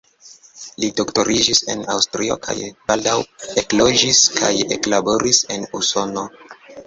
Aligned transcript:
Li 0.83 0.87
doktoriĝis 0.99 1.59
en 1.73 1.83
Aŭstrio 1.95 2.37
kaj 2.47 2.55
baldaŭ 2.91 3.13
ekloĝis 3.63 4.23
kaj 4.41 4.51
eklaboris 4.77 5.43
en 5.57 5.69
Usono. 5.81 6.25